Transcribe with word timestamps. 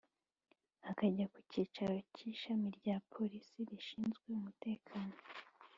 akajya 0.89 1.25
ku 1.33 1.39
kicaro 1.51 1.95
cy’ishami 2.15 2.67
rya 2.77 2.95
Polisi 3.13 3.55
rishinzwe 3.69 4.25
umutekano 4.39 5.15